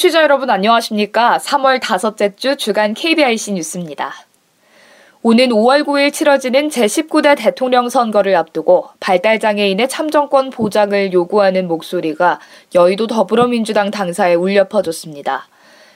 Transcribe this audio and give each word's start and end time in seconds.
청취자 0.00 0.22
여러분 0.22 0.48
안녕하십니까? 0.48 1.36
3월 1.42 1.78
다섯째 1.78 2.34
주 2.34 2.56
주간 2.56 2.94
KBIC 2.94 3.52
뉴스입니다. 3.52 4.14
오는 5.20 5.50
5월 5.50 5.84
9일 5.84 6.10
치러지는 6.10 6.70
제19대 6.70 7.36
대통령 7.36 7.90
선거를 7.90 8.34
앞두고 8.34 8.88
발달장애인의 8.98 9.90
참정권 9.90 10.48
보장을 10.48 11.12
요구하는 11.12 11.68
목소리가 11.68 12.40
여의도 12.74 13.08
더불어민주당 13.08 13.90
당사에 13.90 14.34
울려 14.36 14.68
퍼졌습니다. 14.68 15.48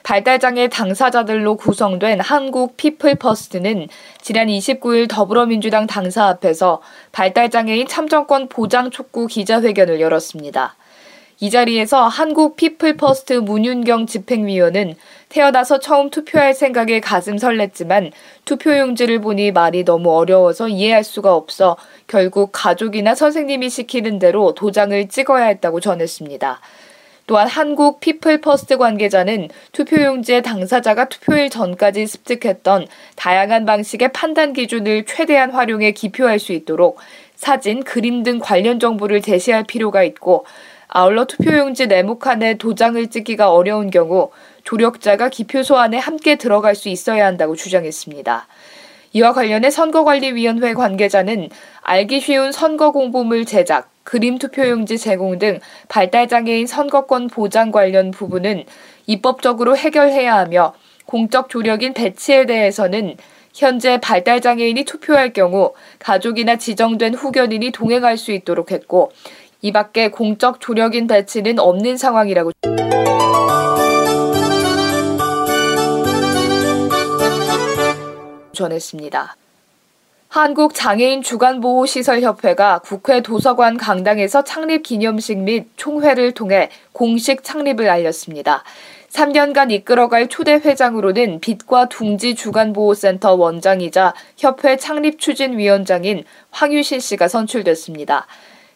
발달장애 0.02 0.68
당사자들로 0.68 1.56
구성된 1.56 2.20
한국 2.20 2.76
피플퍼스트는 2.76 3.88
지난 4.20 4.48
29일 4.48 5.08
더불어민주당 5.08 5.86
당사 5.86 6.26
앞에서 6.26 6.82
발달장애인 7.12 7.88
참정권 7.88 8.50
보장 8.50 8.90
촉구 8.90 9.28
기자회견을 9.28 10.02
열었습니다. 10.02 10.76
이 11.40 11.50
자리에서 11.50 12.06
한국 12.06 12.56
피플 12.56 12.96
퍼스트 12.96 13.32
문윤경 13.34 14.06
집행위원은 14.06 14.94
태어나서 15.28 15.80
처음 15.80 16.10
투표할 16.10 16.54
생각에 16.54 17.00
가슴 17.00 17.36
설렜지만 17.36 18.12
투표용지를 18.44 19.20
보니 19.20 19.50
말이 19.50 19.84
너무 19.84 20.16
어려워서 20.16 20.68
이해할 20.68 21.02
수가 21.02 21.34
없어 21.34 21.76
결국 22.06 22.50
가족이나 22.52 23.14
선생님이 23.14 23.68
시키는 23.68 24.20
대로 24.20 24.54
도장을 24.54 25.08
찍어야 25.08 25.46
했다고 25.46 25.80
전했습니다. 25.80 26.60
또한 27.26 27.48
한국 27.48 28.00
피플 28.00 28.40
퍼스트 28.42 28.76
관계자는 28.76 29.48
투표용지의 29.72 30.42
당사자가 30.42 31.08
투표일 31.08 31.48
전까지 31.48 32.06
습득했던 32.06 32.86
다양한 33.16 33.64
방식의 33.64 34.12
판단 34.12 34.52
기준을 34.52 35.06
최대한 35.06 35.50
활용해 35.50 35.92
기표할 35.92 36.38
수 36.38 36.52
있도록 36.52 36.98
사진, 37.34 37.82
그림 37.82 38.22
등 38.22 38.38
관련 38.38 38.78
정보를 38.78 39.22
제시할 39.22 39.64
필요가 39.64 40.04
있고 40.04 40.44
아울러 40.88 41.24
투표용지 41.24 41.86
네모칸에 41.86 42.54
도장을 42.58 43.06
찍기가 43.08 43.50
어려운 43.50 43.90
경우 43.90 44.30
조력자가 44.64 45.28
기표소 45.28 45.76
안에 45.76 45.98
함께 45.98 46.36
들어갈 46.36 46.74
수 46.74 46.88
있어야 46.88 47.26
한다고 47.26 47.56
주장했습니다. 47.56 48.46
이와 49.12 49.32
관련해 49.32 49.70
선거관리위원회 49.70 50.74
관계자는 50.74 51.48
알기 51.82 52.20
쉬운 52.20 52.50
선거 52.50 52.90
공보물 52.90 53.44
제작, 53.44 53.88
그림 54.02 54.38
투표용지 54.38 54.98
제공 54.98 55.38
등 55.38 55.60
발달장애인 55.88 56.66
선거권 56.66 57.28
보장 57.28 57.70
관련 57.70 58.10
부분은 58.10 58.64
입법적으로 59.06 59.76
해결해야 59.76 60.36
하며 60.36 60.74
공적 61.06 61.48
조력인 61.48 61.94
배치에 61.94 62.46
대해서는 62.46 63.16
현재 63.54 64.00
발달장애인이 64.00 64.84
투표할 64.84 65.32
경우 65.32 65.74
가족이나 66.00 66.56
지정된 66.56 67.14
후견인이 67.14 67.70
동행할 67.70 68.16
수 68.16 68.32
있도록 68.32 68.72
했고 68.72 69.12
이 69.64 69.72
밖에 69.72 70.10
공적 70.10 70.60
조력인 70.60 71.06
배치는 71.06 71.58
없는 71.58 71.96
상황이라고 71.96 72.50
전했습니다. 78.52 79.36
한국장애인 80.28 81.22
주간보호시설협회가 81.22 82.80
국회 82.80 83.22
도서관 83.22 83.78
강당에서 83.78 84.44
창립 84.44 84.82
기념식 84.82 85.38
및 85.38 85.68
총회를 85.76 86.32
통해 86.32 86.68
공식 86.92 87.42
창립을 87.42 87.88
알렸습니다. 87.88 88.64
3년간 89.08 89.70
이끌어갈 89.70 90.28
초대 90.28 90.56
회장으로는 90.56 91.40
빛과 91.40 91.88
둥지 91.88 92.34
주간보호센터 92.34 93.32
원장이자 93.32 94.12
협회 94.36 94.76
창립 94.76 95.18
추진위원장인 95.18 96.24
황유신 96.50 97.00
씨가 97.00 97.28
선출됐습니다. 97.28 98.26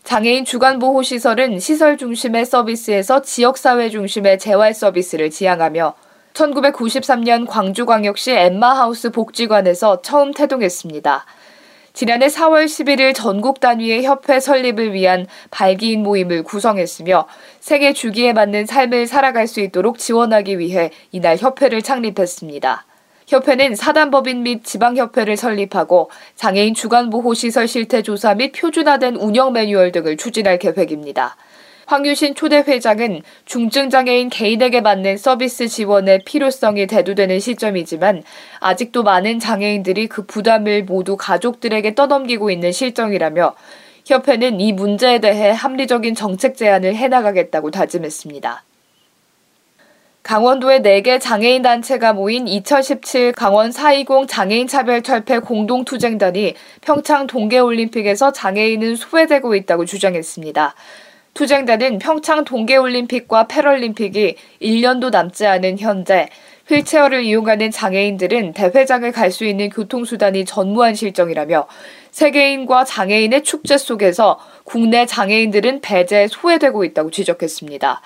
장애인 0.08 0.46
주간보호시설은 0.46 1.58
시설 1.58 1.98
중심의 1.98 2.46
서비스에서 2.46 3.20
지역사회 3.20 3.90
중심의 3.90 4.38
재활 4.38 4.72
서비스를 4.72 5.28
지향하며 5.28 5.94
1993년 6.32 7.46
광주광역시 7.46 8.30
엠마하우스 8.30 9.10
복지관에서 9.10 10.00
처음 10.00 10.32
태동했습니다. 10.32 11.26
지난해 11.92 12.28
4월 12.28 12.64
11일 12.64 13.14
전국 13.14 13.60
단위의 13.60 14.04
협회 14.04 14.40
설립을 14.40 14.94
위한 14.94 15.26
발기인 15.50 16.02
모임을 16.02 16.42
구성했으며 16.42 17.26
세계 17.60 17.92
주기에 17.92 18.32
맞는 18.32 18.64
삶을 18.64 19.06
살아갈 19.06 19.46
수 19.46 19.60
있도록 19.60 19.98
지원하기 19.98 20.58
위해 20.58 20.90
이날 21.12 21.36
협회를 21.36 21.82
창립했습니다. 21.82 22.87
협회는 23.28 23.74
사단법인 23.74 24.42
및 24.42 24.64
지방협회를 24.64 25.36
설립하고 25.36 26.10
장애인 26.34 26.72
주간보호시설 26.72 27.68
실태 27.68 28.00
조사 28.00 28.34
및 28.34 28.52
표준화된 28.52 29.16
운영 29.16 29.52
매뉴얼 29.52 29.92
등을 29.92 30.16
추진할 30.16 30.58
계획입니다. 30.58 31.36
황유신 31.84 32.34
초대 32.34 32.64
회장은 32.66 33.20
중증장애인 33.44 34.30
개인에게 34.30 34.82
받는 34.82 35.18
서비스 35.18 35.68
지원의 35.68 36.22
필요성이 36.24 36.86
대두되는 36.86 37.38
시점이지만 37.38 38.22
아직도 38.60 39.02
많은 39.02 39.40
장애인들이 39.40 40.06
그 40.06 40.24
부담을 40.24 40.84
모두 40.84 41.18
가족들에게 41.18 41.94
떠넘기고 41.94 42.50
있는 42.50 42.72
실정이라며 42.72 43.54
협회는 44.06 44.58
이 44.58 44.72
문제에 44.72 45.18
대해 45.18 45.50
합리적인 45.50 46.14
정책 46.14 46.56
제안을 46.56 46.94
해나가겠다고 46.96 47.70
다짐했습니다. 47.72 48.64
강원도의 50.28 50.80
4개 50.80 51.18
장애인 51.18 51.62
단체가 51.62 52.12
모인 52.12 52.46
2017 52.46 53.32
강원 53.32 53.72
420 53.72 54.28
장애인 54.28 54.66
차별 54.66 55.02
철폐 55.02 55.38
공동투쟁단이 55.38 56.52
평창 56.82 57.26
동계올림픽에서 57.26 58.32
장애인은 58.32 58.96
소외되고 58.96 59.54
있다고 59.54 59.86
주장했습니다. 59.86 60.74
투쟁단은 61.32 61.98
평창 61.98 62.44
동계올림픽과 62.44 63.48
패럴림픽이 63.48 64.36
1년도 64.60 65.10
남지 65.10 65.46
않은 65.46 65.78
현재 65.78 66.28
휠체어를 66.68 67.24
이용하는 67.24 67.70
장애인들은 67.70 68.52
대회장을 68.52 69.10
갈 69.12 69.30
수 69.30 69.46
있는 69.46 69.70
교통수단이 69.70 70.44
전무한 70.44 70.94
실정이라며 70.94 71.66
세계인과 72.10 72.84
장애인의 72.84 73.44
축제 73.44 73.78
속에서 73.78 74.38
국내 74.64 75.06
장애인들은 75.06 75.80
배제 75.80 76.28
소외되고 76.28 76.84
있다고 76.84 77.10
지적했습니다. 77.10 78.02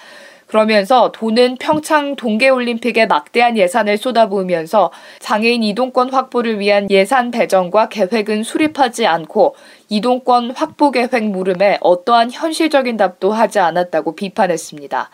그러면서 0.52 1.10
도는 1.12 1.56
평창 1.56 2.14
동계올림픽에 2.14 3.06
막대한 3.06 3.56
예산을 3.56 3.96
쏟아부으면서 3.96 4.92
장애인 5.18 5.62
이동권 5.62 6.10
확보를 6.10 6.58
위한 6.60 6.90
예산 6.90 7.30
배정과 7.30 7.88
계획은 7.88 8.42
수립하지 8.42 9.06
않고 9.06 9.56
이동권 9.88 10.50
확보 10.50 10.90
계획 10.90 11.24
물음에 11.24 11.78
어떠한 11.80 12.32
현실적인 12.32 12.98
답도 12.98 13.32
하지 13.32 13.60
않았다고 13.60 14.14
비판했습니다. 14.14 15.08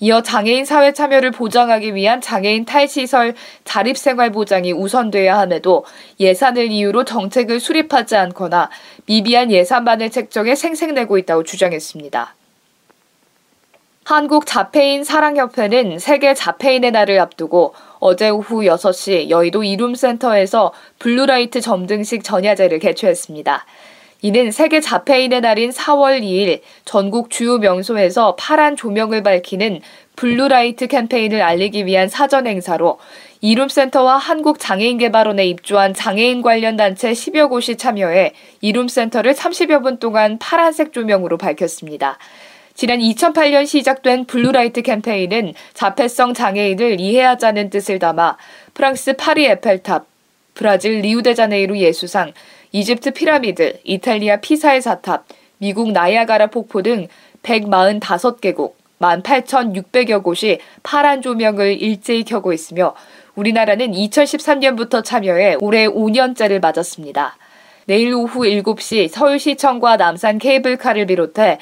이어 0.00 0.20
장애인 0.20 0.66
사회 0.66 0.92
참여를 0.92 1.30
보장하기 1.30 1.94
위한 1.94 2.20
장애인 2.20 2.66
탈시설 2.66 3.34
자립생활 3.64 4.30
보장이 4.30 4.74
우선돼야 4.74 5.38
함에도 5.38 5.86
예산을 6.20 6.70
이유로 6.70 7.06
정책을 7.06 7.60
수립하지 7.60 8.16
않거나 8.16 8.68
미비한 9.06 9.50
예산만을 9.50 10.10
책정해 10.10 10.54
생색내고 10.54 11.16
있다고 11.16 11.44
주장했습니다. 11.44 12.34
한국 14.06 14.46
자폐인 14.46 15.02
사랑협회는 15.02 15.98
세계 15.98 16.32
자폐인의 16.32 16.92
날을 16.92 17.18
앞두고 17.18 17.74
어제 17.98 18.28
오후 18.28 18.60
6시 18.60 19.30
여의도 19.30 19.64
이룸센터에서 19.64 20.72
블루라이트 21.00 21.60
점등식 21.60 22.22
전야제를 22.22 22.78
개최했습니다. 22.78 23.66
이는 24.22 24.52
세계 24.52 24.80
자폐인의 24.80 25.40
날인 25.40 25.70
4월 25.70 26.22
2일 26.22 26.60
전국 26.84 27.30
주요 27.30 27.58
명소에서 27.58 28.36
파란 28.36 28.76
조명을 28.76 29.24
밝히는 29.24 29.80
블루라이트 30.14 30.86
캠페인을 30.86 31.42
알리기 31.42 31.84
위한 31.86 32.08
사전 32.08 32.46
행사로 32.46 33.00
이룸센터와 33.40 34.18
한국장애인개발원에 34.18 35.44
입주한 35.46 35.94
장애인 35.94 36.42
관련 36.42 36.76
단체 36.76 37.10
10여 37.10 37.48
곳이 37.48 37.76
참여해 37.76 38.34
이룸센터를 38.60 39.34
30여 39.34 39.82
분 39.82 39.98
동안 39.98 40.38
파란색 40.38 40.92
조명으로 40.92 41.38
밝혔습니다. 41.38 42.18
지난 42.76 42.98
2008년 42.98 43.66
시작된 43.66 44.26
블루라이트 44.26 44.82
캠페인은 44.82 45.54
자폐성 45.72 46.34
장애인을 46.34 47.00
이해하자는 47.00 47.70
뜻을 47.70 47.98
담아 47.98 48.36
프랑스 48.74 49.14
파리 49.14 49.46
에펠탑, 49.46 50.04
브라질 50.52 51.00
리우데자네이루 51.00 51.78
예수상, 51.78 52.34
이집트 52.72 53.12
피라미드, 53.12 53.78
이탈리아 53.82 54.36
피사의 54.42 54.82
사탑, 54.82 55.24
미국 55.56 55.90
나이아가라 55.92 56.48
폭포 56.48 56.82
등 56.82 57.08
145개국, 57.42 58.74
18,600여 59.00 60.22
곳이 60.22 60.58
파란 60.82 61.22
조명을 61.22 61.80
일제히 61.80 62.24
켜고 62.24 62.52
있으며 62.52 62.94
우리나라는 63.36 63.92
2013년부터 63.92 65.02
참여해 65.02 65.56
올해 65.60 65.86
5년째를 65.86 66.60
맞았습니다. 66.60 67.38
내일 67.86 68.12
오후 68.12 68.40
7시 68.40 69.08
서울시청과 69.08 69.96
남산 69.96 70.38
케이블카를 70.38 71.06
비롯해 71.06 71.58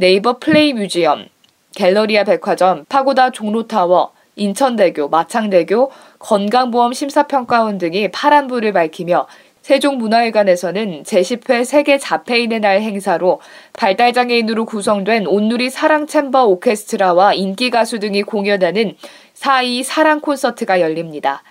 네이버 0.00 0.38
플레이 0.38 0.74
뮤지엄, 0.74 1.26
갤러리아 1.74 2.22
백화점, 2.22 2.84
파고다 2.88 3.30
종로타워, 3.30 4.12
인천대교, 4.36 5.08
마창대교, 5.08 5.90
건강보험 6.20 6.92
심사평가원 6.92 7.78
등이 7.78 8.12
파란불을 8.12 8.72
밝히며 8.72 9.26
세종문화회관에서는 9.62 11.02
제10회 11.02 11.64
세계 11.64 11.98
자폐인의 11.98 12.60
날 12.60 12.80
행사로 12.80 13.40
발달장애인으로 13.72 14.66
구성된 14.66 15.26
온누리 15.26 15.68
사랑 15.68 16.06
챔버 16.06 16.46
오케스트라와 16.46 17.34
인기 17.34 17.70
가수 17.70 17.98
등이 17.98 18.22
공연하는 18.22 18.94
4.2 19.34 19.82
사랑 19.82 20.20
콘서트가 20.20 20.80
열립니다. 20.80 21.42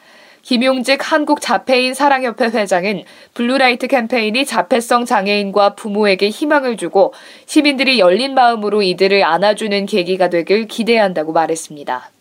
김용직 0.48 1.12
한국자폐인 1.12 1.94
사랑협회 1.94 2.46
회장은 2.46 3.04
블루라이트 3.34 3.88
캠페인이 3.88 4.46
자폐성 4.46 5.04
장애인과 5.04 5.76
부모에게 5.76 6.30
희망을 6.30 6.78
주고 6.78 7.14
시민들이 7.46 8.00
열린 8.00 8.34
마음으로 8.34 8.82
이들을 8.82 9.26
안아주는 9.26 9.86
계기가 9.88 10.30
되길 10.30 10.68
기대한다고 10.68 11.34
말했습니다. 11.34 12.12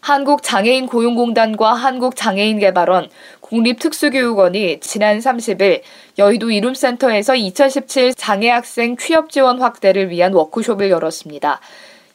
한국장애인 0.00 0.86
고용공단과 0.86 1.74
한국장애인개발원, 1.74 3.08
국립특수교육원이 3.40 4.80
지난 4.80 5.20
30일 5.20 5.82
여의도 6.18 6.50
이룸센터에서 6.50 7.36
2017 7.36 8.14
장애학생 8.14 8.96
취업 8.96 9.30
지원 9.30 9.62
확대를 9.62 10.10
위한 10.10 10.34
워크숍을 10.34 10.90
열었습니다. 10.90 11.60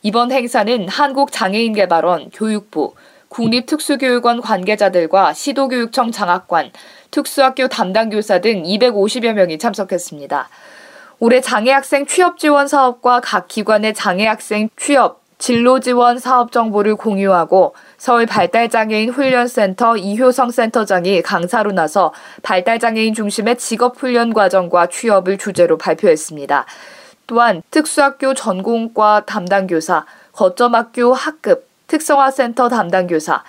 이번 0.04 0.33
행사는 0.33 0.89
한국장애인개발원, 0.89 2.31
교육부, 2.31 2.94
국립특수교육원 3.29 4.41
관계자들과 4.41 5.33
시도교육청 5.33 6.12
장학관, 6.12 6.71
특수학교 7.12 7.68
담당 7.68 8.09
교사 8.09 8.39
등 8.39 8.63
250여 8.63 9.33
명이 9.33 9.57
참석했습니다. 9.57 10.50
올해 11.19 11.41
장애학생 11.41 12.06
취업 12.06 12.38
지원 12.38 12.68
사업과 12.68 13.21
각 13.21 13.47
기관의 13.47 13.94
장애학생 13.94 14.69
취업, 14.77 15.21
진로 15.39 15.79
지원 15.79 16.18
사업 16.18 16.51
정보를 16.51 16.95
공유하고 16.95 17.75
서울 17.97 18.25
발달장애인 18.25 19.12
훈련센터 19.12 19.97
이효성 19.97 20.50
센터장이 20.50 21.21
강사로 21.21 21.71
나서 21.71 22.13
발달장애인 22.41 23.13
중심의 23.13 23.57
직업훈련 23.57 24.33
과정과 24.33 24.88
취업을 24.88 25.38
주제로 25.38 25.77
발표했습니다. 25.77 26.65
또한 27.27 27.62
특수학교 27.69 28.33
전공과 28.33 29.25
담당 29.25 29.68
교사, 29.68 30.06
거점학교 30.31 31.13
학급, 31.13 31.66
특성화센터 31.87 32.69
담당교사, 32.69 33.43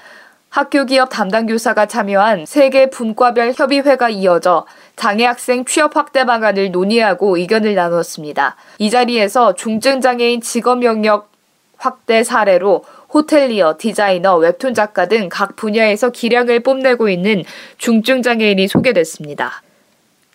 학교기업 0.50 1.10
담당교사가 1.10 1.86
참여한 1.86 2.46
세계 2.46 2.88
분과별 2.88 3.52
협의회가 3.54 4.08
이어져 4.08 4.64
장애학생 4.96 5.64
취업 5.66 5.96
확대 5.96 6.24
방안을 6.24 6.70
논의하고 6.70 7.36
의견을 7.36 7.74
나눴습니다. 7.74 8.56
이 8.78 8.90
자리에서 8.90 9.54
중증장애인 9.54 10.40
직업 10.40 10.82
영역 10.84 11.30
확대 11.76 12.24
사례로 12.24 12.84
호텔리어, 13.12 13.76
디자이너, 13.78 14.36
웹툰 14.36 14.74
작가 14.74 15.06
등 15.06 15.28
각 15.28 15.54
분야에서 15.56 16.10
기량을 16.10 16.60
뽐내고 16.60 17.08
있는 17.08 17.44
중증장애인이 17.78 18.66
소개됐습니다. 18.68 19.62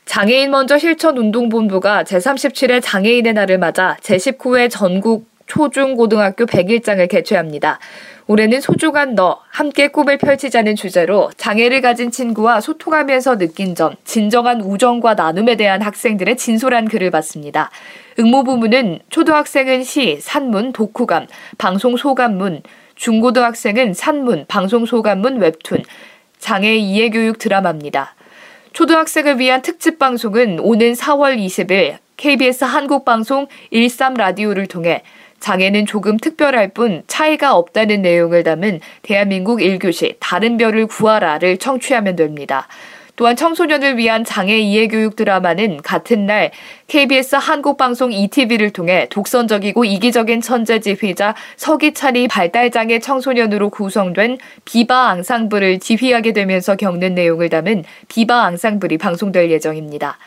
장애인 0.05 0.51
먼저 0.51 0.77
실천 0.77 1.17
운동본부가 1.17 2.03
제37회 2.03 2.81
장애인의 2.83 3.33
날을 3.33 3.57
맞아 3.57 3.97
제19회 4.01 4.69
전국 4.69 5.27
초중고등학교 5.47 6.45
100일장을 6.45 7.07
개최합니다. 7.09 7.79
올해는 8.27 8.61
소중한 8.61 9.15
너, 9.15 9.41
함께 9.49 9.89
꿈을 9.89 10.17
펼치자는 10.17 10.75
주제로 10.75 11.29
장애를 11.35 11.81
가진 11.81 12.09
친구와 12.09 12.61
소통하면서 12.61 13.37
느낀 13.37 13.75
점, 13.75 13.95
진정한 14.05 14.61
우정과 14.61 15.15
나눔에 15.15 15.55
대한 15.55 15.81
학생들의 15.81 16.37
진솔한 16.37 16.87
글을 16.87 17.11
봤습니다. 17.11 17.69
응모부문은 18.17 18.99
초등학생은 19.09 19.83
시, 19.83 20.19
산문, 20.21 20.71
독후감, 20.71 21.27
방송 21.57 21.97
소감문, 21.97 22.61
중고등학생은 22.95 23.93
산문, 23.93 24.45
방송 24.47 24.85
소감문, 24.85 25.39
웹툰, 25.39 25.83
장애 26.39 26.75
이해교육 26.75 27.39
드라마입니다. 27.39 28.15
초등학생을 28.71 29.39
위한 29.39 29.61
특집 29.61 29.99
방송은 29.99 30.59
오는 30.59 30.93
4월 30.93 31.37
20일 31.37 31.97
KBS 32.17 32.63
한국방송 32.63 33.47
13라디오를 33.71 34.69
통해 34.69 35.03
장애는 35.43 35.85
조금 35.85 36.15
특별할 36.15 36.69
뿐 36.69 37.03
차이가 37.07 37.55
없다는 37.55 38.01
내용을 38.01 38.43
담은 38.43 38.79
대한민국 39.01 39.59
1교시 39.59 40.15
다른 40.21 40.55
별을 40.55 40.87
구하라를 40.87 41.57
청취하면 41.57 42.15
됩니다. 42.15 42.69
또한 43.17 43.35
청소년을 43.35 43.97
위한 43.97 44.23
장애 44.23 44.57
이해 44.57 44.87
교육 44.87 45.17
드라마는 45.17 45.81
같은 45.81 46.25
날 46.25 46.51
KBS 46.87 47.35
한국방송 47.35 48.13
ETV를 48.13 48.69
통해 48.69 49.07
독선적이고 49.09 49.83
이기적인 49.83 50.39
천재 50.39 50.79
지휘자 50.79 51.35
서기찬이 51.57 52.29
발달장애 52.29 52.99
청소년으로 52.99 53.69
구성된 53.69 54.37
비바 54.63 55.09
앙상블을 55.09 55.79
지휘하게 55.79 56.31
되면서 56.31 56.77
겪는 56.77 57.15
내용을 57.15 57.49
담은 57.49 57.83
비바 58.07 58.45
앙상블이 58.45 58.97
방송될 58.97 59.51
예정입니다. 59.51 60.17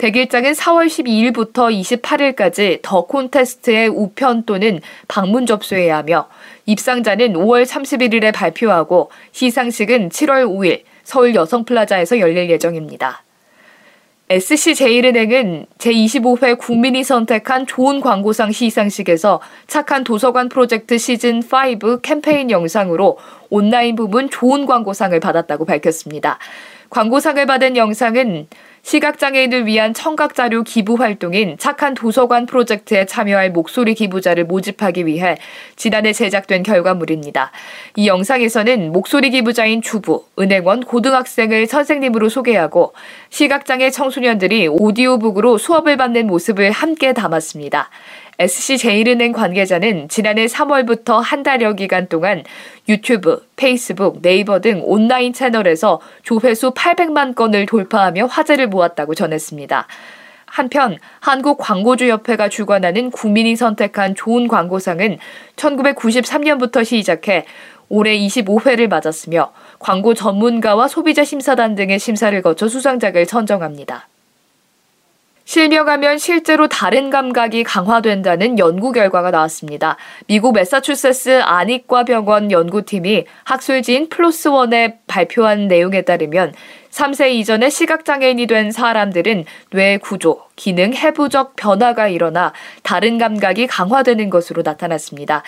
백일장은 0.00 0.52
4월 0.52 0.86
12일부터 0.86 1.70
28일까지 2.00 2.78
더 2.80 3.04
콘테스트의 3.04 3.88
우편 3.88 4.44
또는 4.44 4.80
방문 5.08 5.44
접수해야 5.44 5.98
하며 5.98 6.26
입상자는 6.64 7.34
5월 7.34 7.66
31일에 7.66 8.32
발표하고 8.32 9.10
시상식은 9.32 10.08
7월 10.08 10.46
5일 10.46 10.84
서울 11.04 11.34
여성플라자에서 11.34 12.18
열릴 12.18 12.48
예정입니다. 12.48 13.22
SC제일은행은 14.30 15.66
제25회 15.76 16.56
국민이 16.56 17.04
선택한 17.04 17.66
좋은 17.66 18.00
광고상 18.00 18.52
시상식에서 18.52 19.42
착한 19.66 20.02
도서관 20.02 20.48
프로젝트 20.48 20.96
시즌5 20.96 22.00
캠페인 22.00 22.50
영상으로 22.50 23.18
온라인 23.50 23.96
부분 23.96 24.30
좋은 24.30 24.64
광고상을 24.64 25.18
받았다고 25.20 25.66
밝혔습니다. 25.66 26.38
광고상을 26.88 27.44
받은 27.44 27.76
영상은 27.76 28.46
시각장애인을 28.82 29.66
위한 29.66 29.94
청각자료 29.94 30.62
기부 30.62 30.94
활동인 30.94 31.56
착한 31.58 31.94
도서관 31.94 32.46
프로젝트에 32.46 33.06
참여할 33.06 33.50
목소리 33.50 33.94
기부자를 33.94 34.44
모집하기 34.44 35.06
위해 35.06 35.36
지난해 35.76 36.12
제작된 36.12 36.62
결과물입니다. 36.62 37.52
이 37.96 38.06
영상에서는 38.08 38.92
목소리 38.92 39.30
기부자인 39.30 39.82
주부, 39.82 40.24
은행원, 40.38 40.80
고등학생을 40.80 41.66
선생님으로 41.66 42.28
소개하고 42.28 42.94
시각장애 43.28 43.90
청소년들이 43.90 44.68
오디오북으로 44.68 45.58
수업을 45.58 45.96
받는 45.96 46.26
모습을 46.26 46.70
함께 46.70 47.12
담았습니다. 47.12 47.90
SC제일은행 48.40 49.32
관계자는 49.32 50.08
지난해 50.08 50.46
3월부터 50.46 51.20
한 51.20 51.42
달여 51.42 51.74
기간 51.74 52.08
동안 52.08 52.42
유튜브, 52.88 53.46
페이스북, 53.56 54.22
네이버 54.22 54.60
등 54.60 54.80
온라인 54.82 55.34
채널에서 55.34 56.00
조회수 56.22 56.70
800만 56.70 57.34
건을 57.34 57.66
돌파하며 57.66 58.24
화제를 58.24 58.68
모았다고 58.68 59.14
전했습니다. 59.14 59.86
한편 60.46 60.96
한국광고주협회가 61.20 62.48
주관하는 62.48 63.10
국민이 63.10 63.56
선택한 63.56 64.14
좋은 64.14 64.48
광고상은 64.48 65.18
1993년부터 65.56 66.82
시작해 66.82 67.44
올해 67.90 68.16
25회를 68.16 68.88
맞았으며 68.88 69.52
광고 69.78 70.14
전문가와 70.14 70.88
소비자 70.88 71.24
심사단 71.24 71.74
등의 71.74 71.98
심사를 71.98 72.40
거쳐 72.40 72.68
수상작을 72.68 73.26
선정합니다. 73.26 74.09
실명하면 75.50 76.18
실제로 76.18 76.68
다른 76.68 77.10
감각이 77.10 77.64
강화된다는 77.64 78.60
연구 78.60 78.92
결과가 78.92 79.32
나왔습니다. 79.32 79.96
미국 80.28 80.52
매사추세츠 80.52 81.40
안익과 81.42 82.04
병원 82.04 82.52
연구팀이 82.52 83.24
학술지인 83.42 84.10
플로스원에 84.10 84.98
발표한 85.08 85.66
내용에 85.66 86.02
따르면 86.02 86.54
3세 86.90 87.30
이전에 87.32 87.70
시각장애인이 87.70 88.46
된 88.46 88.70
사람들은 88.70 89.44
뇌 89.70 89.98
구조, 89.98 90.42
기능 90.56 90.92
해부적 90.92 91.56
변화가 91.56 92.08
일어나 92.08 92.52
다른 92.82 93.18
감각이 93.18 93.66
강화되는 93.66 94.28
것으로 94.30 94.62
나타났습니다. 94.62 95.42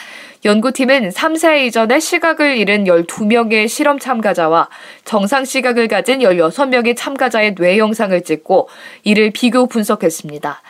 연구팀은 0.45 1.11
3세 1.11 1.67
이전에 1.67 2.01
시각을 2.01 2.57
잃은 2.57 2.85
12명의 2.85 3.69
실험 3.69 3.99
참가자와 3.99 4.69
정상 5.05 5.45
시각을 5.45 5.89
가진 5.89 6.21
16명의 6.21 6.97
참가자의 6.97 7.55
뇌 7.57 7.79
영상을 7.79 8.19
찍고 8.23 8.69
이를 9.03 9.31
비교 9.33 9.67
분석했습니다. 9.67 10.63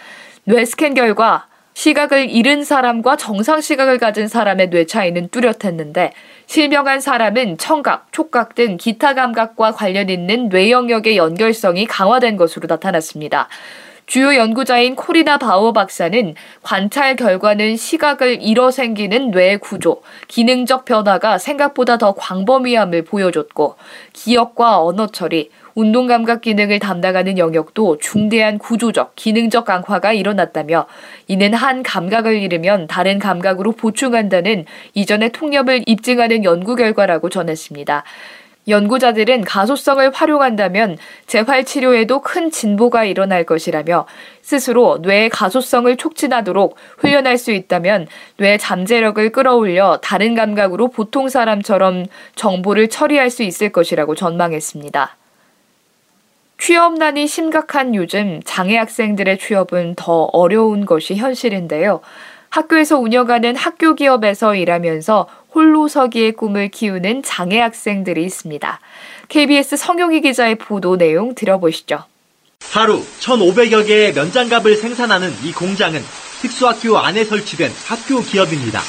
뇌 0.44 0.64
스캔 0.64 0.94
결과 0.94 1.46
시각을 1.74 2.30
잃은 2.30 2.64
사람과 2.64 3.16
정상 3.16 3.60
시각을 3.60 3.98
가진 3.98 4.28
사람의 4.28 4.70
뇌 4.70 4.86
차이는 4.86 5.28
뚜렷했는데 5.28 6.12
실명한 6.46 7.00
사람은 7.00 7.58
청각, 7.58 8.12
촉각 8.12 8.54
등 8.54 8.76
기타 8.76 9.14
감각과 9.14 9.72
관련 9.72 10.10
있는 10.10 10.48
뇌 10.48 10.70
영역의 10.70 11.16
연결성이 11.16 11.86
강화된 11.86 12.36
것으로 12.36 12.66
나타났습니다. 12.68 13.48
주요 14.06 14.34
연구자인 14.34 14.96
코리나 14.96 15.38
바오 15.38 15.72
박사는 15.72 16.34
관찰 16.62 17.16
결과는 17.16 17.76
시각을 17.76 18.42
잃어 18.42 18.70
생기는 18.70 19.30
뇌 19.30 19.56
구조, 19.56 20.02
기능적 20.28 20.84
변화가 20.84 21.38
생각보다 21.38 21.96
더 21.96 22.12
광범위함을 22.12 23.04
보여줬고 23.04 23.76
기억과 24.12 24.82
언어 24.82 25.06
처리, 25.06 25.50
운동 25.74 26.06
감각 26.06 26.40
기능을 26.40 26.78
담당하는 26.78 27.38
영역도 27.38 27.98
중대한 27.98 28.58
구조적, 28.58 29.16
기능적 29.16 29.64
강화가 29.64 30.12
일어났다며 30.12 30.86
이는 31.28 31.54
한 31.54 31.82
감각을 31.82 32.40
잃으면 32.42 32.86
다른 32.86 33.18
감각으로 33.18 33.72
보충한다는 33.72 34.66
이전의 34.94 35.32
통념을 35.32 35.82
입증하는 35.86 36.44
연구 36.44 36.76
결과라고 36.76 37.28
전했습니다. 37.30 38.04
연구자들은 38.68 39.42
가소성을 39.42 40.08
활용한다면 40.12 40.96
재활 41.26 41.64
치료에도 41.64 42.20
큰 42.20 42.50
진보가 42.50 43.04
일어날 43.04 43.44
것이라며 43.44 44.06
스스로 44.40 44.98
뇌의 44.98 45.30
가소성을 45.30 45.96
촉진하도록 45.96 46.76
훈련할 46.98 47.38
수 47.38 47.50
있다면 47.50 48.06
뇌 48.36 48.58
잠재력을 48.58 49.32
끌어올려 49.32 49.98
다른 50.00 50.34
감각으로 50.34 50.88
보통 50.88 51.28
사람처럼 51.28 52.06
정보를 52.36 52.88
처리할 52.88 53.30
수 53.30 53.42
있을 53.42 53.70
것이라고 53.70 54.14
전망했습니다. 54.14 55.16
취업난이 56.62 57.26
심각한 57.26 57.92
요즘 57.96 58.40
장애 58.44 58.76
학생들의 58.76 59.38
취업은 59.40 59.96
더 59.96 60.28
어려운 60.32 60.86
것이 60.86 61.16
현실인데요. 61.16 62.02
학교에서 62.50 63.00
운영하는 63.00 63.56
학교 63.56 63.96
기업에서 63.96 64.54
일하면서 64.54 65.26
홀로 65.52 65.88
서기의 65.88 66.32
꿈을 66.32 66.68
키우는 66.68 67.24
장애 67.24 67.58
학생들이 67.58 68.24
있습니다. 68.24 68.78
KBS 69.28 69.76
성용희 69.76 70.20
기자의 70.20 70.54
보도 70.54 70.96
내용 70.96 71.34
들어보시죠. 71.34 72.04
하루 72.70 73.00
1,500여 73.00 73.84
개의 73.84 74.12
면장갑을 74.12 74.76
생산하는 74.76 75.30
이 75.42 75.50
공장은 75.50 76.00
특수학교 76.42 76.96
안에 76.96 77.24
설치된 77.24 77.72
학교 77.88 78.20
기업입니다. 78.20 78.80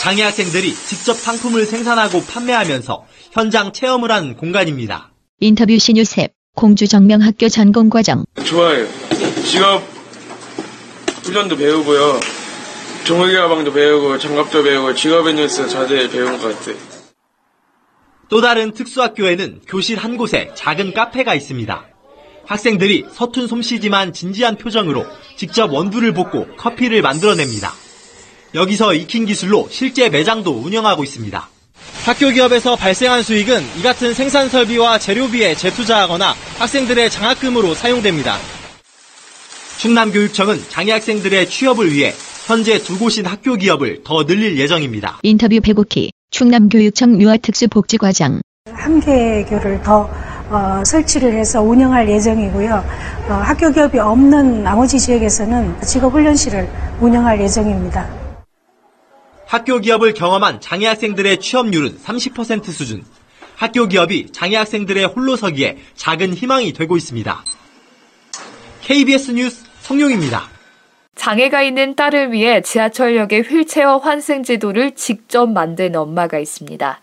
장애 0.00 0.22
학생들이 0.22 0.72
직접 0.72 1.12
상품을 1.12 1.66
생산하고 1.66 2.22
판매하면서 2.22 3.04
현장 3.32 3.74
체험을 3.74 4.10
하는 4.10 4.36
공간입니다. 4.36 5.10
인터뷰 5.40 5.76
신유셉 5.76 6.32
공주정명학교 6.54 7.48
전공과정 7.48 8.24
좋아요. 8.44 8.86
직업 9.44 9.82
훈련도 11.22 11.56
배우고요. 11.56 12.20
종이 13.04 13.34
가방도 13.34 13.72
배우고 13.72 14.18
장갑도 14.18 14.62
배우고 14.62 14.94
직업의 14.94 15.34
뉴스 15.34 15.68
자세히 15.68 16.08
배운 16.08 16.38
것 16.38 16.58
같아요. 16.58 16.76
또 18.28 18.40
다른 18.40 18.72
특수학교에는 18.72 19.60
교실 19.68 19.98
한 19.98 20.16
곳에 20.16 20.50
작은 20.54 20.94
카페가 20.94 21.34
있습니다. 21.34 21.86
학생들이 22.46 23.06
서툰 23.12 23.46
솜씨지만 23.46 24.12
진지한 24.12 24.56
표정으로 24.56 25.04
직접 25.36 25.72
원두를 25.72 26.12
볶고 26.12 26.46
커피를 26.56 27.02
만들어냅니다. 27.02 27.72
여기서 28.54 28.94
익힌 28.94 29.26
기술로 29.26 29.68
실제 29.70 30.08
매장도 30.08 30.52
운영하고 30.52 31.04
있습니다. 31.04 31.48
학교 32.04 32.28
기업에서 32.28 32.76
발생한 32.76 33.22
수익은 33.22 33.62
이 33.78 33.82
같은 33.82 34.12
생산 34.12 34.50
설비와 34.50 34.98
재료비에 34.98 35.54
재투자하거나 35.54 36.34
학생들의 36.58 37.08
장학금으로 37.08 37.72
사용됩니다. 37.72 38.36
충남교육청은 39.78 40.64
장애 40.68 40.92
학생들의 40.92 41.48
취업을 41.48 41.90
위해 41.90 42.12
현재 42.46 42.78
두 42.78 42.98
곳인 42.98 43.24
학교 43.24 43.56
기업을 43.56 44.02
더 44.04 44.26
늘릴 44.26 44.58
예정입니다. 44.58 45.20
인터뷰 45.22 45.58
배고키 45.62 46.10
충남교육청 46.30 47.22
유아특수복지과장 47.22 48.42
한 48.70 49.00
개교를 49.00 49.82
더 49.82 50.10
어, 50.50 50.82
설치를 50.84 51.32
해서 51.32 51.62
운영할 51.62 52.06
예정이고요. 52.06 52.84
어, 53.30 53.32
학교 53.32 53.72
기업이 53.72 53.98
없는 53.98 54.62
나머지 54.62 55.00
지역에서는 55.00 55.80
직업훈련실을 55.80 56.68
운영할 57.00 57.40
예정입니다. 57.40 58.23
학교 59.54 59.78
기업을 59.78 60.14
경험한 60.14 60.60
장애 60.60 60.88
학생들의 60.88 61.38
취업률은 61.38 61.98
30% 61.98 62.72
수준. 62.72 63.04
학교 63.54 63.86
기업이 63.86 64.32
장애 64.32 64.56
학생들의 64.56 65.04
홀로서기에 65.04 65.78
작은 65.94 66.34
희망이 66.34 66.72
되고 66.72 66.96
있습니다. 66.96 67.44
KBS 68.80 69.30
뉴스 69.30 69.64
성용입니다. 69.82 70.48
장애가 71.14 71.62
있는 71.62 71.94
딸을 71.94 72.32
위해 72.32 72.62
지하철역의 72.62 73.42
휠체어 73.42 73.98
환승 73.98 74.42
제도를 74.42 74.96
직접 74.96 75.46
만든 75.46 75.94
엄마가 75.94 76.40
있습니다. 76.40 76.98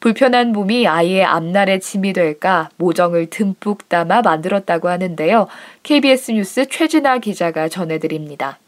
불편한 0.00 0.52
몸이 0.52 0.86
아이의 0.86 1.26
앞날의 1.26 1.80
짐이 1.80 2.14
될까 2.14 2.70
모정을 2.78 3.28
듬뿍 3.28 3.90
담아 3.90 4.22
만들었다고 4.22 4.88
하는데요. 4.88 5.46
KBS 5.82 6.30
뉴스 6.30 6.64
최진아 6.70 7.18
기자가 7.18 7.68
전해드립니다. 7.68 8.58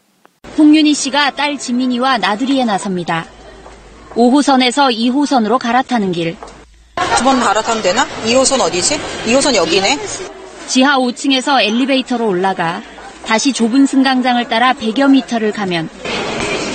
홍윤희 0.57 0.93
씨가 0.93 1.31
딸 1.31 1.57
지민이와 1.57 2.17
나들이에 2.19 2.65
나섭니다. 2.65 3.25
5호선에서 4.15 4.93
2호선으로 4.95 5.57
갈아타는 5.59 6.11
길. 6.13 6.37
두 7.17 7.23
번 7.23 7.39
갈아타면 7.39 7.81
되나? 7.83 8.05
2호선 8.25 8.61
어디지? 8.61 8.97
2호선 9.25 9.55
여기네. 9.55 9.97
지하 10.67 10.97
5층에서 10.97 11.61
엘리베이터로 11.61 12.27
올라가 12.27 12.81
다시 13.25 13.51
좁은 13.53 13.85
승강장을 13.85 14.47
따라 14.49 14.73
100여 14.73 15.09
미터를 15.09 15.51
가면 15.51 15.89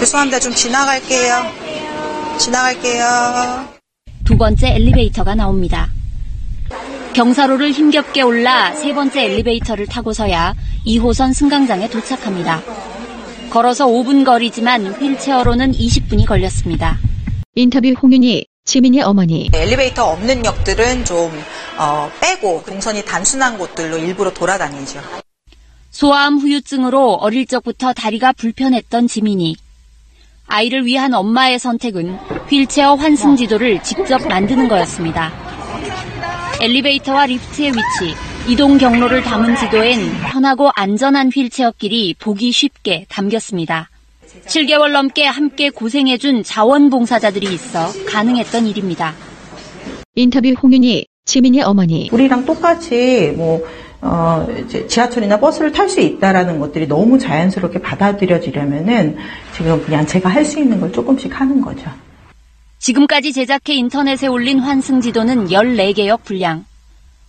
죄송합니다. 0.01 0.39
좀 0.41 0.55
지나갈게요. 0.55 1.47
지나갈게요. 2.39 3.69
두 4.25 4.37
번째 4.37 4.69
엘리베이터가 4.75 5.35
나옵니다. 5.35 5.89
경사로를 7.13 7.73
힘겹게 7.73 8.23
올라 8.23 8.73
세 8.75 8.95
번째 8.95 9.25
엘리베이터를 9.25 9.87
타고서야 9.87 10.55
2호선 10.87 11.35
승강장에 11.35 11.89
도착합니다. 11.91 12.63
걸어서 13.51 13.87
5분 13.87 14.25
거리지만 14.25 14.87
휠체어로는 14.87 15.73
20분이 15.73 16.27
걸렸습니다. 16.27 16.99
인터뷰 17.57 17.89
홍윤희 17.91 18.47
지민이 18.65 19.03
어머니 19.03 19.51
엘리베이터 19.53 20.05
없는 20.05 20.45
역들은 20.45 21.05
좀 21.05 21.33
어, 21.77 22.11
빼고 22.21 22.63
동선이 22.65 23.05
단순한 23.05 23.59
곳들로 23.59 23.99
일부러 23.99 24.33
돌아다니죠. 24.33 25.01
소아암 25.91 26.39
후유증으로 26.39 27.15
어릴 27.15 27.47
적부터 27.47 27.93
다리가 27.93 28.33
불편했던 28.33 29.09
지민이. 29.09 29.57
아이를 30.47 30.87
위한 30.87 31.15
엄마의 31.15 31.59
선택은 31.59 32.17
휠체어 32.49 32.95
환승 32.95 33.37
지도를 33.37 33.83
직접 33.83 34.27
만드는 34.29 34.69
거였습니다. 34.69 35.33
엘리베이터와 36.61 37.27
리프트의 37.27 37.71
위치, 37.71 38.15
이동 38.49 38.79
경로를 38.79 39.23
담은 39.23 39.55
지도엔 39.57 39.99
편하고 40.33 40.71
안전한 40.75 41.29
휠체어 41.31 41.73
길이 41.79 42.15
보기 42.19 42.51
쉽게 42.53 43.07
담겼습니다. 43.09 43.89
7개월 44.47 44.91
넘게 44.93 45.27
함께 45.27 45.71
고생해준 45.71 46.43
자원봉사자들이 46.45 47.53
있어 47.53 47.89
가능했던 48.07 48.67
일입니다. 48.67 49.15
인터뷰 50.17 50.49
홍윤희 50.51 51.07
지민이 51.25 51.63
어머니 51.63 52.09
우리랑 52.13 52.45
똑같이 52.45 53.33
뭐 53.37 53.65
어, 54.03 54.47
이제 54.65 54.87
지하철이나 54.87 55.39
버스를 55.39 55.73
탈 55.73 55.89
수 55.89 56.01
있다라는 56.01 56.59
것들이 56.59 56.89
너무 56.89 57.19
자연스럽게 57.19 57.81
받아들여지려면은 57.83 59.17
지금 59.55 59.85
그냥 59.85 60.07
제가 60.07 60.29
할 60.29 60.45
수 60.45 60.59
있는 60.59 60.81
걸 60.81 60.91
조금씩 60.91 61.39
하는 61.39 61.61
거죠. 61.61 61.91
지금까지 62.79 63.33
제작해 63.33 63.75
인터넷에 63.75 64.27
올린 64.27 64.59
환승 64.59 65.03
지도는 65.03 65.49
14개역 65.49 66.25
분량. 66.25 66.65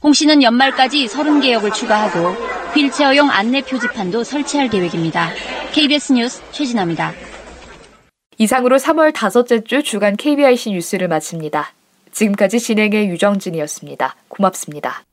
홍 0.03 0.13
씨는 0.13 0.41
연말까지 0.41 1.05
30개역을 1.05 1.73
추가하고 1.73 2.29
휠체어용 2.73 3.29
안내 3.29 3.61
표지판도 3.61 4.23
설치할 4.23 4.69
계획입니다. 4.69 5.29
KBS 5.73 6.13
뉴스 6.13 6.41
최진아입니다. 6.51 7.13
이상으로 8.37 8.77
3월 8.77 9.13
다섯째 9.13 9.63
주 9.63 9.83
주간 9.83 10.15
KBIC 10.15 10.71
뉴스를 10.71 11.07
마칩니다. 11.07 11.73
지금까지 12.11 12.59
진행의 12.59 13.09
유정진이었습니다. 13.09 14.15
고맙습니다. 14.27 15.03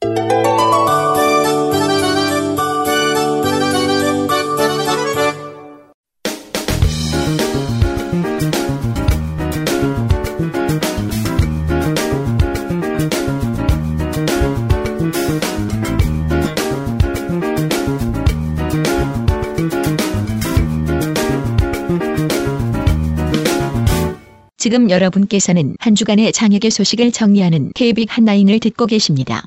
지금 24.69 24.91
여러분께서는 24.91 25.77
한 25.79 25.95
주간의 25.95 26.31
장혁의 26.31 26.71
소식을 26.71 27.11
정리하는 27.11 27.73
KB 27.75 28.05
한라인을 28.07 28.61
듣고 28.61 28.85
계십니다. 28.85 29.47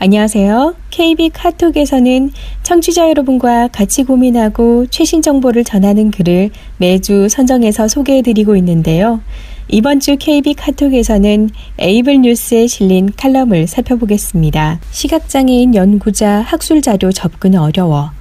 안녕하세요. 0.00 0.74
KB 0.90 1.30
카톡에서는 1.30 2.32
청취자 2.64 3.08
여러분과 3.10 3.68
같이 3.68 4.02
고민하고 4.02 4.86
최신 4.86 5.22
정보를 5.22 5.62
전하는 5.62 6.10
글을 6.10 6.50
매주 6.78 7.28
선정해서 7.28 7.86
소개해드리고 7.86 8.56
있는데요. 8.56 9.20
이번 9.68 9.98
주 9.98 10.16
KB 10.16 10.54
카톡에서는 10.54 11.50
에이블 11.78 12.20
뉴스에 12.20 12.68
실린 12.68 13.10
칼럼을 13.16 13.66
살펴보겠습니다. 13.66 14.78
시각장애인 14.92 15.74
연구자 15.74 16.40
학술 16.42 16.80
자료 16.82 17.10
접근 17.10 17.56
어려워. 17.56 18.12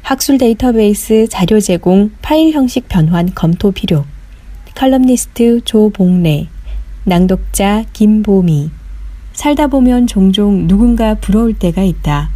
학술 0.00 0.38
데이터베이스 0.38 1.26
자료 1.28 1.60
제공 1.60 2.10
파일 2.22 2.54
형식 2.54 2.88
변환 2.88 3.34
검토 3.34 3.70
필요. 3.70 4.06
칼럼니스트 4.74 5.60
조봉래. 5.66 6.48
낭독자 7.04 7.84
김보미. 7.92 8.70
살다 9.34 9.66
보면 9.66 10.06
종종 10.06 10.66
누군가 10.66 11.16
부러울 11.16 11.52
때가 11.52 11.82
있다. 11.82 12.30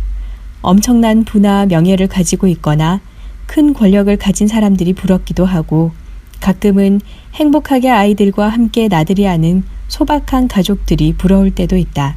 엄청난 0.61 1.25
부나 1.25 1.65
명예를 1.65 2.07
가지고 2.07 2.47
있거나 2.49 3.01
큰 3.47 3.73
권력을 3.73 4.15
가진 4.19 4.47
사람들이 4.47 4.93
부럽기도 4.93 5.47
하고 5.47 5.93
가끔은 6.41 7.01
행복하게 7.35 7.91
아이들과 7.91 8.49
함께 8.49 8.89
나들이 8.89 9.25
하는 9.25 9.63
소박한 9.89 10.49
가족들이 10.49 11.15
부러울 11.15 11.55
때도 11.55 11.77
있다. 11.77 12.17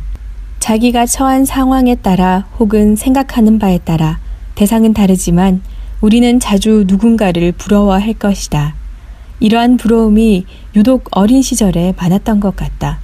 자기가 0.60 1.06
처한 1.06 1.46
상황에 1.46 1.96
따라 1.96 2.46
혹은 2.60 2.96
생각하는 2.96 3.60
바에 3.60 3.80
따라 3.80 4.20
대상은 4.56 4.94
다르지만 4.94 5.62
우리는 6.02 6.40
자주 6.40 6.86
누군가를 6.88 7.52
부러워할 7.52 8.14
것이다. 8.14 8.76
이러한 9.40 9.78
부러움이 9.78 10.46
유독 10.76 11.06
어린 11.12 11.42
시절에 11.42 11.94
많았던 11.98 12.40
것 12.40 12.56
같다. 12.56 13.00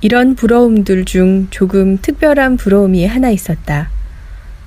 이런 0.00 0.34
부러움들 0.34 1.04
중 1.04 1.46
조금 1.50 1.98
특별한 2.00 2.56
부러움이 2.56 3.06
하나 3.06 3.30
있었다. 3.30 3.90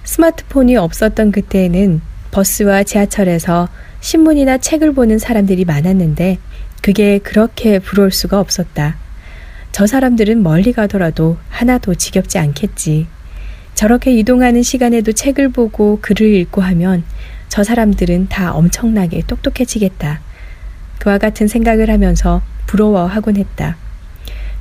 스마트폰이 0.04 0.78
없었던 0.78 1.32
그때에는 1.32 2.02
버스와 2.32 2.84
지하철에서 2.84 3.68
신문이나 4.04 4.58
책을 4.58 4.92
보는 4.92 5.18
사람들이 5.18 5.64
많았는데 5.64 6.38
그게 6.82 7.20
그렇게 7.20 7.80
부러울 7.80 8.12
수가 8.12 8.38
없었다. 8.38 8.98
저 9.72 9.88
사람들은 9.88 10.44
멀리 10.44 10.74
가더라도 10.74 11.38
하나도 11.48 11.96
지겹지 11.96 12.38
않겠지. 12.38 13.08
저렇게 13.76 14.12
이동하는 14.12 14.62
시간에도 14.62 15.14
책을 15.14 15.50
보고 15.50 16.00
글을 16.02 16.36
읽고 16.36 16.62
하면 16.62 17.06
저 17.48 17.64
사람들은 17.64 18.28
다 18.28 18.54
엄청나게 18.54 19.24
똑똑해지겠다. 19.26 20.20
그와 21.00 21.18
같은 21.18 21.48
생각을 21.48 21.90
하면서 21.90 22.42
부러워하곤 22.68 23.38
했다. 23.38 23.78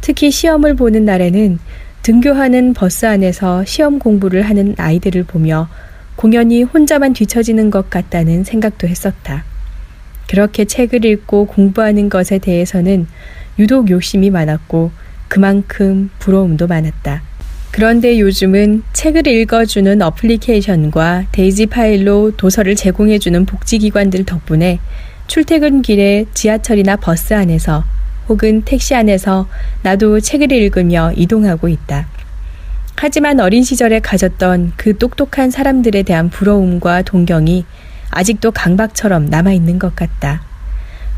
특히 0.00 0.30
시험을 0.30 0.76
보는 0.76 1.04
날에는 1.04 1.58
등교하는 2.02 2.74
버스 2.74 3.06
안에서 3.06 3.64
시험 3.64 3.98
공부를 3.98 4.42
하는 4.42 4.76
아이들을 4.78 5.24
보며 5.24 5.68
공연히 6.16 6.62
혼자만 6.62 7.12
뒤처지는 7.12 7.70
것 7.70 7.90
같다는 7.90 8.44
생각도 8.44 8.86
했었다. 8.88 9.44
그렇게 10.28 10.64
책을 10.64 11.04
읽고 11.04 11.46
공부하는 11.46 12.08
것에 12.08 12.38
대해서는 12.38 13.06
유독 13.58 13.90
욕심이 13.90 14.30
많았고 14.30 14.90
그만큼 15.28 16.10
부러움도 16.18 16.66
많았다. 16.66 17.22
그런데 17.70 18.20
요즘은 18.20 18.82
책을 18.92 19.26
읽어주는 19.26 20.02
어플리케이션과 20.02 21.26
데이지 21.32 21.66
파일로 21.66 22.32
도서를 22.36 22.76
제공해주는 22.76 23.46
복지기관들 23.46 24.24
덕분에 24.24 24.78
출퇴근길에 25.26 26.26
지하철이나 26.34 26.96
버스 26.96 27.32
안에서 27.32 27.84
혹은 28.28 28.62
택시 28.64 28.94
안에서 28.94 29.48
나도 29.82 30.20
책을 30.20 30.52
읽으며 30.52 31.12
이동하고 31.16 31.68
있다. 31.68 32.06
하지만 32.96 33.40
어린 33.40 33.64
시절에 33.64 34.00
가졌던 34.00 34.72
그 34.76 34.96
똑똑한 34.96 35.50
사람들에 35.50 36.02
대한 36.02 36.30
부러움과 36.30 37.02
동경이 37.02 37.64
아직도 38.10 38.52
강박처럼 38.52 39.26
남아있는 39.26 39.78
것 39.78 39.96
같다. 39.96 40.42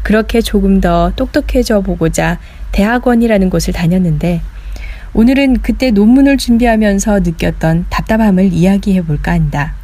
그렇게 0.03 0.41
조금 0.41 0.81
더 0.81 1.13
똑똑해져 1.17 1.81
보고자 1.81 2.39
대학원이라는 2.73 3.51
곳을 3.51 3.73
다녔는데 3.73 4.41
오늘은 5.13 5.63
그때 5.63 5.91
논문을 5.91 6.39
준비하면서 6.39 7.21
느꼈던 7.21 7.87
답답함을 7.89 8.53
이야기해 8.53 9.03
볼까 9.03 9.33
한다. 9.33 9.75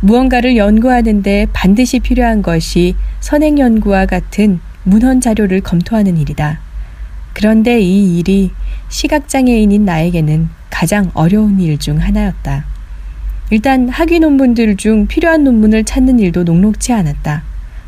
무언가를 0.00 0.56
연구하는데 0.56 1.48
반드시 1.52 1.98
필요한 1.98 2.42
것이 2.42 2.94
선행 3.20 3.58
연구와 3.58 4.06
같은 4.06 4.60
문헌 4.84 5.20
자료를 5.20 5.60
검토하는 5.60 6.16
일이다. 6.16 6.60
그런데 7.32 7.80
이 7.80 8.18
일이 8.18 8.52
시각장애인인 8.88 9.84
나에게는 9.84 10.48
가장 10.70 11.10
어려운 11.14 11.60
일 11.60 11.78
중 11.78 12.00
하나였다. 12.00 12.64
일단 13.50 13.88
학위 13.88 14.20
논문들 14.20 14.76
중 14.76 15.06
필요한 15.06 15.44
논문을 15.44 15.84
찾는 15.84 16.18
일도 16.18 16.44
녹록치 16.44 16.92
않았다. 16.92 17.42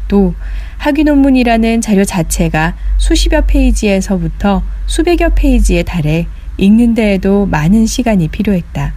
또 0.09 0.35
학위 0.79 1.05
논문이라는 1.05 1.81
자료 1.83 2.05
자체가 2.05 2.75
수십여 2.97 3.43
페이지에서부터 3.43 4.63
수백여 4.87 5.31
페이지에 5.35 5.83
달해 5.83 6.27
읽는 6.57 6.95
데에도 6.95 7.47
많은 7.47 7.87
시간이 7.87 8.29
필요했다. 8.29 8.95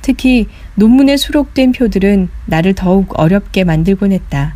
특히 0.00 0.48
논문에 0.74 1.16
수록된 1.16 1.72
표들은 1.72 2.28
나를 2.46 2.74
더욱 2.74 3.18
어렵게 3.18 3.64
만들곤 3.64 4.12
했다. 4.12 4.54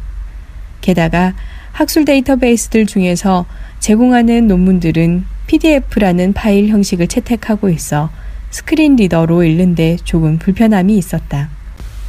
게다가 0.80 1.34
학술 1.72 2.04
데이터베이스들 2.04 2.86
중에서 2.86 3.46
제공하는 3.80 4.48
논문들은 4.48 5.24
PDF라는 5.46 6.32
파일 6.32 6.68
형식을 6.68 7.06
채택하고 7.06 7.68
있어 7.68 8.10
스크린 8.50 8.96
리더로 8.96 9.44
읽는데 9.44 9.96
조금 10.04 10.38
불편함이 10.38 10.96
있었다. 10.96 11.50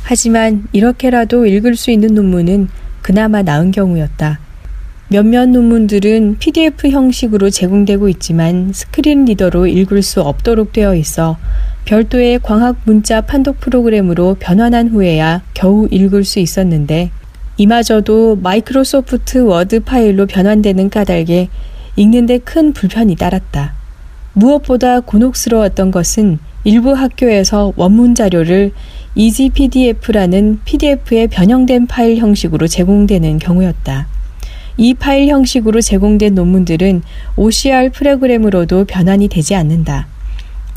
하지만 0.03 0.67
이렇게라도 0.71 1.45
읽을 1.45 1.75
수 1.75 1.91
있는 1.91 2.13
논문은 2.13 2.69
그나마 3.01 3.41
나은 3.41 3.71
경우였다. 3.71 4.39
몇몇 5.09 5.47
논문들은 5.47 6.37
PDF 6.39 6.89
형식으로 6.89 7.49
제공되고 7.49 8.09
있지만 8.09 8.71
스크린 8.73 9.23
리더로 9.23 9.67
읽을 9.67 10.01
수 10.01 10.21
없도록 10.21 10.73
되어 10.73 10.95
있어 10.95 11.37
별도의 11.85 12.39
광학 12.43 12.75
문자 12.83 13.21
판독 13.21 13.61
프로그램으로 13.61 14.35
변환한 14.37 14.89
후에야 14.89 15.43
겨우 15.53 15.87
읽을 15.89 16.25
수 16.25 16.39
있었는데 16.39 17.11
이마저도 17.55 18.39
마이크로소프트 18.43 19.39
워드 19.39 19.81
파일로 19.85 20.25
변환되는 20.25 20.89
까닭에 20.89 21.47
읽는데 21.95 22.39
큰 22.39 22.73
불편이 22.73 23.15
따랐다. 23.15 23.75
무엇보다 24.37 24.99
곤혹스러웠던 24.99 25.89
것은 25.89 26.37
일부 26.63 26.93
학교에서 26.93 27.73
원문 27.75 28.13
자료를 28.13 28.71
EasyPDF라는 29.15 30.59
PDF의 30.63 31.27
변형된 31.29 31.87
파일 31.87 32.17
형식으로 32.17 32.67
제공되는 32.67 33.39
경우였다. 33.39 34.07
이 34.77 34.93
파일 34.93 35.29
형식으로 35.29 35.81
제공된 35.81 36.35
논문들은 36.35 37.01
OCR 37.35 37.89
프로그램으로도 37.89 38.85
변환이 38.85 39.27
되지 39.27 39.55
않는다. 39.55 40.05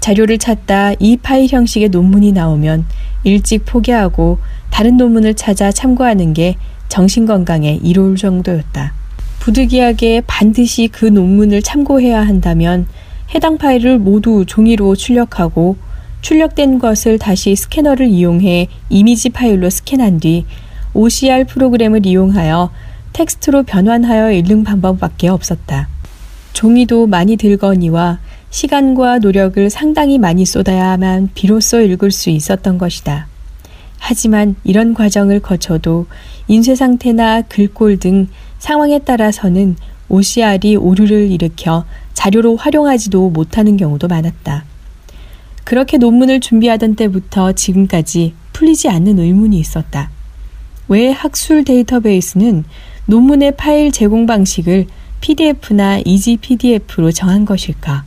자료를 0.00 0.38
찾다 0.38 0.94
이 0.98 1.18
파일 1.18 1.48
형식의 1.50 1.90
논문이 1.90 2.32
나오면 2.32 2.86
일찍 3.24 3.66
포기하고 3.66 4.38
다른 4.70 4.96
논문을 4.96 5.34
찾아 5.34 5.70
참고하는 5.70 6.32
게 6.32 6.56
정신건강에 6.88 7.80
이로울 7.82 8.16
정도였다. 8.16 8.94
부득이하게 9.40 10.22
반드시 10.26 10.88
그 10.88 11.04
논문을 11.04 11.60
참고해야 11.60 12.26
한다면 12.26 12.86
해당 13.34 13.58
파일을 13.58 13.98
모두 13.98 14.44
종이로 14.46 14.96
출력하고 14.96 15.76
출력된 16.20 16.78
것을 16.78 17.18
다시 17.18 17.54
스캐너를 17.54 18.08
이용해 18.08 18.68
이미지 18.88 19.30
파일로 19.30 19.70
스캔한 19.70 20.20
뒤 20.20 20.44
OCR 20.94 21.44
프로그램을 21.44 22.04
이용하여 22.04 22.70
텍스트로 23.12 23.62
변환하여 23.62 24.32
읽는 24.32 24.64
방법밖에 24.64 25.28
없었다. 25.28 25.88
종이도 26.52 27.06
많이 27.06 27.36
들거니와 27.36 28.18
시간과 28.50 29.18
노력을 29.18 29.70
상당히 29.70 30.18
많이 30.18 30.44
쏟아야만 30.44 31.30
비로소 31.34 31.80
읽을 31.80 32.10
수 32.10 32.30
있었던 32.30 32.78
것이다. 32.78 33.28
하지만 33.98 34.56
이런 34.64 34.92
과정을 34.94 35.40
거쳐도 35.40 36.06
인쇄 36.48 36.74
상태나 36.74 37.42
글꼴 37.42 37.98
등 37.98 38.26
상황에 38.58 38.98
따라서는 38.98 39.76
OCR이 40.10 40.76
오류를 40.76 41.30
일으켜 41.30 41.86
자료로 42.12 42.56
활용하지도 42.56 43.30
못하는 43.30 43.78
경우도 43.78 44.08
많았다. 44.08 44.64
그렇게 45.64 45.96
논문을 45.96 46.40
준비하던 46.40 46.96
때부터 46.96 47.52
지금까지 47.52 48.34
풀리지 48.52 48.88
않는 48.88 49.18
의문이 49.18 49.58
있었다. 49.58 50.10
왜 50.88 51.10
학술 51.10 51.64
데이터베이스는 51.64 52.64
논문의 53.06 53.56
파일 53.56 53.92
제공 53.92 54.26
방식을 54.26 54.86
PDF나 55.20 56.00
이지 56.04 56.36
PDF로 56.38 57.12
정한 57.12 57.44
것일까? 57.44 58.04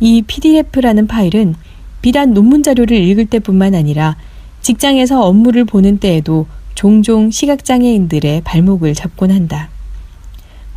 이 0.00 0.22
PDF라는 0.22 1.06
파일은 1.06 1.54
비단 2.02 2.34
논문 2.34 2.64
자료를 2.64 2.96
읽을 2.96 3.26
때뿐만 3.26 3.74
아니라 3.74 4.16
직장에서 4.60 5.24
업무를 5.24 5.64
보는 5.64 5.98
때에도 5.98 6.46
종종 6.74 7.30
시각장애인들의 7.30 8.40
발목을 8.42 8.94
잡곤 8.94 9.30
한다. 9.30 9.68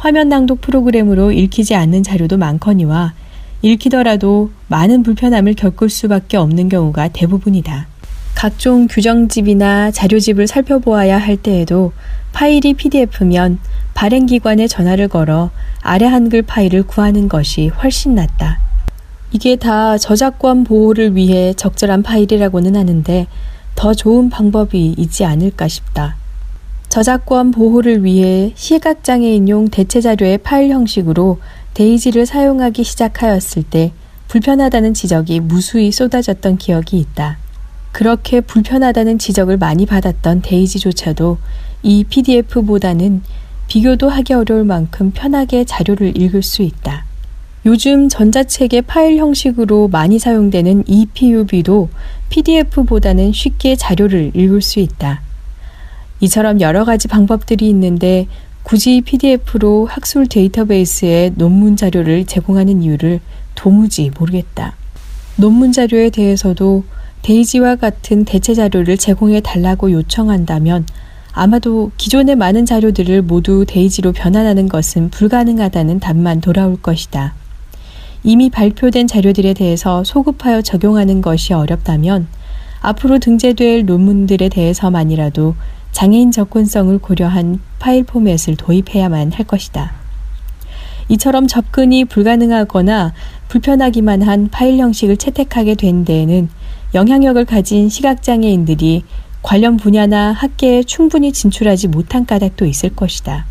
화면 0.05 0.29
낭독 0.29 0.61
프로그램으로 0.61 1.31
읽히지 1.31 1.73
않는 1.73 2.03
자료도 2.03 2.37
많거니와 2.37 3.15
읽히더라도 3.63 4.51
많은 4.67 5.01
불편함을 5.01 5.55
겪을 5.55 5.89
수밖에 5.89 6.37
없는 6.37 6.69
경우가 6.69 7.07
대부분이다. 7.07 7.87
각종 8.35 8.85
규정집이나 8.87 9.89
자료집을 9.89 10.45
살펴보아야 10.45 11.17
할 11.17 11.37
때에도 11.37 11.91
파일이 12.33 12.75
PDF면 12.75 13.57
발행기관에 13.95 14.67
전화를 14.67 15.07
걸어 15.07 15.49
아래 15.81 16.05
한글 16.05 16.43
파일을 16.43 16.83
구하는 16.83 17.27
것이 17.27 17.69
훨씬 17.69 18.13
낫다. 18.13 18.59
이게 19.31 19.55
다 19.55 19.97
저작권 19.97 20.65
보호를 20.65 21.15
위해 21.15 21.55
적절한 21.55 22.03
파일이라고는 22.03 22.75
하는데 22.75 23.25
더 23.73 23.95
좋은 23.95 24.29
방법이 24.29 24.93
있지 24.99 25.25
않을까 25.25 25.67
싶다. 25.67 26.15
저작권 26.95 27.51
보호를 27.51 28.05
위해 28.05 28.53
시각장애인용 28.55 29.67
대체 29.67 29.99
자료의 29.99 30.38
파일 30.38 30.71
형식으로 30.71 31.39
데이지를 31.73 32.25
사용하기 32.25 32.86
시작하였을 32.86 33.63
때 33.63 33.91
불편하다는 34.29 34.93
지적이 34.93 35.41
무수히 35.41 35.91
쏟아졌던 35.91 36.58
기억이 36.58 36.97
있다. 36.97 37.38
그렇게 37.91 38.39
불편하다는 38.39 39.19
지적을 39.19 39.58
많이 39.58 39.86
받았던 39.86 40.41
데이지조차도 40.41 41.38
이 41.84 42.05
PDF보다는 42.05 43.23
비교도 43.67 44.08
하기 44.08 44.31
어려울 44.31 44.63
만큼 44.63 45.12
편하게 45.13 45.65
자료를 45.65 46.17
읽을 46.17 46.43
수 46.43 46.62
있다. 46.62 47.03
요즘 47.65 48.08
전자책의 48.08 48.84
파일 48.84 49.17
형식으로 49.17 49.89
많이 49.89 50.17
사용되는 50.17 50.86
EPUB도 50.88 51.89
PDF보다는 52.29 53.34
쉽게 53.34 53.75
자료를 53.75 54.31
읽을 54.34 54.62
수 54.62 54.79
있다. 54.79 55.24
이처럼 56.21 56.62
여러 56.62 56.86
가지 56.86 57.08
방법들이 57.08 57.67
있는데 57.69 58.28
굳이 58.63 59.01
PDF로 59.01 59.86
학술 59.86 60.28
데이터베이스에 60.28 61.34
논문 61.36 61.75
자료를 61.75 62.25
제공하는 62.25 62.82
이유를 62.82 63.19
도무지 63.54 64.12
모르겠다. 64.17 64.75
논문 65.36 65.71
자료에 65.71 66.10
대해서도 66.10 66.84
데이지와 67.21 67.75
같은 67.75 68.25
대체 68.25 68.54
자료를 68.54 68.97
제공해 68.97 69.41
달라고 69.41 69.91
요청한다면 69.91 70.86
아마도 71.34 71.91
기존의 71.97 72.38
많은 72.38 72.65
자료들을 72.65 73.21
모두 73.23 73.65
데이지로 73.67 74.13
변환하는 74.13 74.69
것은 74.69 75.10
불가능하다는 75.10 75.99
답만 75.99 76.39
돌아올 76.39 76.82
것이다. 76.82 77.34
이미 78.23 78.49
발표된 78.49 79.08
자료들에 79.08 79.54
대해서 79.54 80.04
소급하여 80.04 80.62
적용하는 80.62 81.21
것이 81.21 81.54
어렵다면 81.54 82.28
앞으로 82.82 83.19
등재될 83.19 83.86
논문들에 83.86 84.49
대해서만이라도 84.49 85.56
장애인 85.95 86.31
접근성을 86.31 86.97
고려한 86.97 87.62
파일 87.79 88.03
포맷을 88.03 88.58
도입해야만 88.58 89.31
할 89.31 89.47
것이다. 89.47 89.93
이처럼 91.08 91.47
접근이 91.47 92.03
불가능하거나 92.03 93.13
불편하기만 93.47 94.21
한 94.21 94.49
파일 94.49 94.77
형식을 94.77 95.15
채택하게 95.15 95.75
된 95.75 96.03
데에는 96.03 96.49
영향력을 96.93 97.45
가진 97.45 97.88
시각장애인들이 97.88 99.05
관련 99.41 99.77
분야나 99.77 100.34
학계에 100.34 100.84
충분히 100.84 101.31
진출하지 101.31 101.88
못한 101.88 102.25
까닭도 102.25 102.65
있을 102.65 102.89
것이다. 102.89 103.45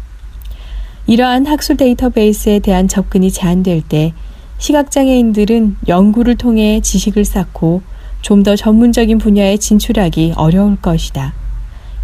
이러한 1.06 1.46
학술 1.46 1.78
데이터베이스에 1.78 2.58
대한 2.58 2.88
접근이 2.88 3.32
제한될 3.32 3.80
때 3.88 4.12
시각장애인들은 4.58 5.76
연구를 5.88 6.36
통해 6.36 6.82
지식을 6.82 7.24
쌓고 7.24 7.80
좀 8.20 8.42
더 8.42 8.54
전문적인 8.54 9.16
분야에 9.16 9.56
진출하기 9.56 10.34
어려울 10.36 10.76
것이다. 10.76 11.43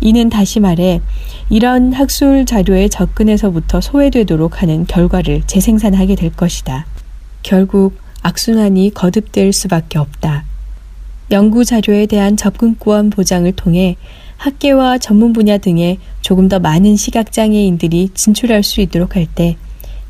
이는 0.01 0.31
다시 0.31 0.61
말해 0.61 1.01
이런 1.51 1.93
학술 1.93 2.47
자료에 2.47 2.89
접근에서부터 2.89 3.81
소외되도록 3.81 4.63
하는 4.63 4.87
결과를 4.87 5.43
재생산하게 5.47 6.15
될 6.15 6.33
것이다. 6.33 6.87
결국 7.43 7.99
악순환이 8.23 8.93
거듭될 8.95 9.53
수밖에 9.53 9.99
없다. 9.99 10.45
연구 11.31 11.65
자료에 11.65 12.07
대한 12.07 12.37
접근권 12.37 13.11
보장을 13.11 13.51
통해 13.53 13.97
학계와 14.37 14.99
전문 14.99 15.33
분야 15.33 15.59
등에 15.59 15.99
조금 16.23 16.49
더 16.49 16.59
많은 16.59 16.97
시각장애인들이 16.97 18.11
진출할 18.15 18.63
수 18.63 18.81
있도록 18.81 19.17
할 19.17 19.27
때 19.27 19.57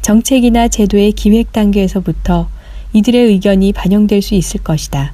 정책이나 0.02 0.68
제도의 0.68 1.12
기획 1.12 1.52
단계에서부터 1.52 2.48
이들의 2.92 3.26
의견이 3.26 3.72
반영될 3.72 4.22
수 4.22 4.34
있을 4.34 4.60
것이다. 4.62 5.12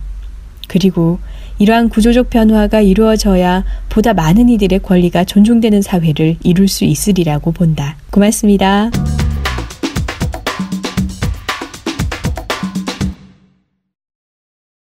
그리고 0.68 1.18
이러한 1.58 1.88
구조적 1.88 2.30
변화가 2.30 2.80
이루어져야 2.80 3.64
보다 3.88 4.12
많은 4.12 4.48
이들의 4.48 4.80
권리가 4.80 5.24
존중되는 5.24 5.82
사회를 5.82 6.36
이룰 6.42 6.68
수 6.68 6.84
있으리라고 6.84 7.52
본다. 7.52 7.96
고맙습니다. 8.10 8.90